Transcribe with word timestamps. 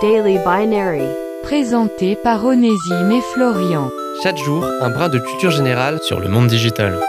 Daily 0.00 0.38
Binary. 0.38 1.02
Présenté 1.42 2.14
par 2.14 2.44
Onésime 2.44 3.10
et 3.10 3.20
Florian. 3.32 3.90
Chaque 4.22 4.36
jour, 4.36 4.64
un 4.80 4.90
brin 4.90 5.08
de 5.08 5.18
culture 5.18 5.50
générale 5.50 5.98
sur 6.02 6.20
le 6.20 6.28
monde 6.28 6.46
digital. 6.46 7.00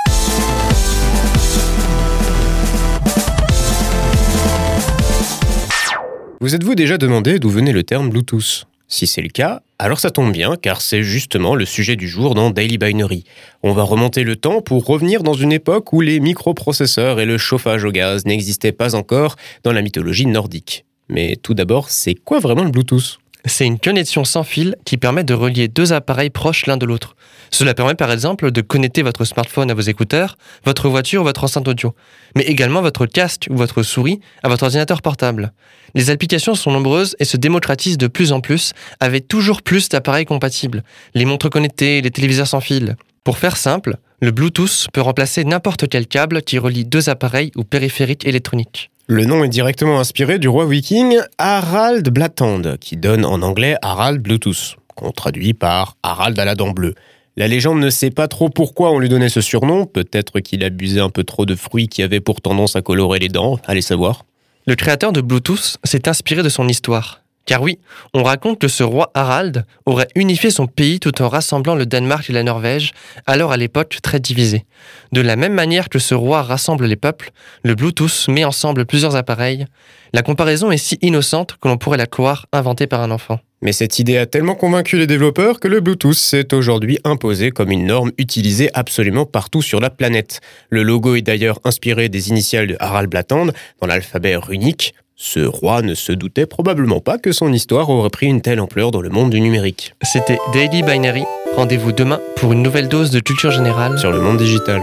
Vous 6.39 6.55
êtes-vous 6.55 6.73
déjà 6.73 6.97
demandé 6.97 7.37
d'où 7.37 7.49
venait 7.49 7.73
le 7.73 7.83
terme 7.83 8.09
Bluetooth? 8.09 8.65
Si 8.87 9.05
c'est 9.05 9.21
le 9.21 9.29
cas, 9.29 9.61
alors 9.77 9.99
ça 9.99 10.09
tombe 10.09 10.31
bien 10.31 10.55
car 10.55 10.81
c'est 10.81 11.03
justement 11.03 11.53
le 11.53 11.65
sujet 11.65 11.95
du 11.95 12.07
jour 12.07 12.33
dans 12.33 12.49
Daily 12.49 12.79
Binary. 12.79 13.23
On 13.61 13.73
va 13.73 13.83
remonter 13.83 14.23
le 14.23 14.35
temps 14.35 14.61
pour 14.61 14.85
revenir 14.85 15.21
dans 15.21 15.33
une 15.33 15.51
époque 15.51 15.93
où 15.93 16.01
les 16.01 16.19
microprocesseurs 16.19 17.19
et 17.19 17.25
le 17.25 17.37
chauffage 17.37 17.83
au 17.83 17.91
gaz 17.91 18.25
n'existaient 18.25 18.71
pas 18.71 18.95
encore 18.95 19.35
dans 19.63 19.73
la 19.73 19.83
mythologie 19.83 20.25
nordique. 20.25 20.85
Mais 21.09 21.35
tout 21.35 21.53
d'abord, 21.53 21.89
c'est 21.89 22.15
quoi 22.15 22.39
vraiment 22.39 22.63
le 22.63 22.71
Bluetooth? 22.71 23.19
C'est 23.45 23.65
une 23.65 23.79
connexion 23.79 24.25
sans 24.25 24.43
fil 24.43 24.75
qui 24.83 24.97
permet 24.97 25.23
de 25.23 25.33
relier 25.33 25.69
deux 25.69 25.93
appareils 25.93 26.29
proches 26.29 26.65
l'un 26.65 26.75
de 26.77 26.85
l'autre. 26.85 27.15
Cela 27.51 27.73
permet 27.73 27.95
par 27.95 28.11
exemple 28.11 28.51
de 28.51 28.61
connecter 28.61 29.01
votre 29.01 29.23
smartphone 29.23 29.71
à 29.71 29.73
vos 29.73 29.81
écouteurs, 29.81 30.37
votre 30.65 30.89
voiture 30.89 31.21
ou 31.21 31.23
votre 31.23 31.45
enceinte 31.45 31.67
audio, 31.67 31.95
mais 32.35 32.43
également 32.43 32.81
votre 32.81 33.05
casque 33.05 33.47
ou 33.49 33.55
votre 33.55 33.81
souris 33.81 34.19
à 34.43 34.49
votre 34.49 34.63
ordinateur 34.63 35.01
portable. 35.01 35.53
Les 35.95 36.09
applications 36.09 36.53
sont 36.53 36.71
nombreuses 36.71 37.15
et 37.19 37.25
se 37.25 37.37
démocratisent 37.37 37.97
de 37.97 38.07
plus 38.07 38.33
en 38.33 38.41
plus 38.41 38.73
avec 38.99 39.27
toujours 39.27 39.61
plus 39.61 39.89
d'appareils 39.89 40.25
compatibles, 40.25 40.83
les 41.15 41.25
montres 41.25 41.49
connectées, 41.49 42.01
les 42.01 42.11
téléviseurs 42.11 42.47
sans 42.47 42.61
fil. 42.61 42.97
Pour 43.23 43.37
faire 43.37 43.57
simple, 43.57 43.95
le 44.21 44.31
Bluetooth 44.31 44.87
peut 44.91 45.01
remplacer 45.01 45.45
n'importe 45.45 45.87
quel 45.87 46.07
câble 46.07 46.41
qui 46.41 46.59
relie 46.59 46.83
deux 46.83 47.09
appareils 47.09 47.51
ou 47.55 47.63
périphériques 47.63 48.27
électroniques. 48.27 48.91
Le 49.11 49.25
nom 49.25 49.43
est 49.43 49.49
directement 49.49 49.99
inspiré 49.99 50.37
du 50.37 50.47
roi 50.47 50.67
viking 50.67 51.17
Harald 51.39 52.07
Blattand, 52.09 52.77
qui 52.79 52.95
donne 52.95 53.25
en 53.25 53.41
anglais 53.41 53.75
Harald 53.81 54.21
Bluetooth, 54.21 54.75
qu'on 54.95 55.09
traduit 55.09 55.55
par 55.55 55.97
Harald 56.03 56.37
à 56.37 56.45
la 56.45 56.53
dent 56.53 56.69
bleue. 56.69 56.93
La 57.35 57.47
légende 57.47 57.79
ne 57.79 57.89
sait 57.89 58.11
pas 58.11 58.27
trop 58.27 58.49
pourquoi 58.49 58.91
on 58.91 58.99
lui 58.99 59.09
donnait 59.09 59.29
ce 59.29 59.41
surnom, 59.41 59.87
peut-être 59.87 60.41
qu'il 60.41 60.63
abusait 60.63 60.99
un 60.99 61.09
peu 61.09 61.23
trop 61.23 61.47
de 61.47 61.55
fruits 61.55 61.87
qui 61.87 62.03
avaient 62.03 62.19
pour 62.19 62.39
tendance 62.39 62.75
à 62.75 62.83
colorer 62.83 63.17
les 63.17 63.29
dents, 63.29 63.57
allez 63.65 63.81
savoir. 63.81 64.25
Le 64.67 64.75
créateur 64.75 65.11
de 65.11 65.21
Bluetooth 65.21 65.77
s'est 65.83 66.07
inspiré 66.07 66.43
de 66.43 66.49
son 66.49 66.67
histoire. 66.67 67.23
Car 67.49 67.63
oui, 67.63 67.79
on 68.13 68.21
raconte 68.21 68.59
que 68.59 68.67
ce 68.67 68.83
roi 68.83 69.09
Harald 69.15 69.65
aurait 69.87 70.09
unifié 70.13 70.51
son 70.51 70.67
pays 70.67 70.99
tout 70.99 71.19
en 71.23 71.29
rassemblant 71.29 71.73
le 71.73 71.87
Danemark 71.87 72.29
et 72.29 72.33
la 72.33 72.43
Norvège, 72.43 72.91
alors 73.25 73.51
à 73.51 73.57
l'époque 73.57 73.97
très 74.03 74.19
divisés. 74.19 74.67
De 75.13 75.21
la 75.21 75.35
même 75.35 75.55
manière 75.55 75.89
que 75.89 75.97
ce 75.97 76.13
roi 76.13 76.43
rassemble 76.43 76.85
les 76.85 76.95
peuples, 76.95 77.31
le 77.63 77.73
Bluetooth 77.73 78.27
met 78.27 78.43
ensemble 78.43 78.85
plusieurs 78.85 79.15
appareils. 79.15 79.65
La 80.13 80.21
comparaison 80.21 80.69
est 80.69 80.77
si 80.77 80.99
innocente 81.01 81.57
que 81.59 81.67
l'on 81.67 81.77
pourrait 81.77 81.97
la 81.97 82.05
croire 82.05 82.45
inventée 82.53 82.85
par 82.85 83.01
un 83.01 83.09
enfant. 83.09 83.39
Mais 83.63 83.71
cette 83.71 83.97
idée 83.97 84.19
a 84.19 84.27
tellement 84.27 84.53
convaincu 84.53 84.99
les 84.99 85.07
développeurs 85.07 85.59
que 85.59 85.67
le 85.67 85.79
Bluetooth 85.79 86.13
s'est 86.13 86.53
aujourd'hui 86.53 86.99
imposé 87.03 87.49
comme 87.49 87.71
une 87.71 87.87
norme 87.87 88.11
utilisée 88.19 88.69
absolument 88.75 89.25
partout 89.25 89.63
sur 89.63 89.79
la 89.79 89.89
planète. 89.89 90.39
Le 90.69 90.83
logo 90.83 91.15
est 91.15 91.23
d'ailleurs 91.23 91.59
inspiré 91.63 92.09
des 92.09 92.29
initiales 92.29 92.67
de 92.67 92.77
Harald 92.79 93.09
Blattand 93.09 93.47
dans 93.81 93.87
l'alphabet 93.87 94.35
runique, 94.35 94.93
ce 95.21 95.41
roi 95.41 95.81
ne 95.81 95.95
se 95.95 96.13
doutait 96.13 96.45
probablement 96.45 97.01
pas 97.01 97.17
que 97.17 97.33
son 97.33 97.51
histoire 97.51 97.89
aurait 97.89 98.09
pris 98.09 98.27
une 98.27 98.41
telle 98.41 98.61
ampleur 98.61 98.89
dans 98.89 99.01
le 99.01 99.09
monde 99.09 99.29
du 99.29 99.41
numérique. 99.41 99.93
C'était 100.01 100.39
Daily 100.53 100.81
Binary. 100.81 101.23
Rendez-vous 101.57 101.91
demain 101.91 102.21
pour 102.37 102.53
une 102.53 102.63
nouvelle 102.63 102.87
dose 102.87 103.11
de 103.11 103.19
culture 103.19 103.51
générale 103.51 103.99
sur 103.99 104.11
le 104.11 104.21
monde 104.21 104.37
digital. 104.37 104.81